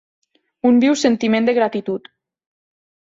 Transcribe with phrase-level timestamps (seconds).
[0.69, 2.13] Un viu sentiment de gratitud.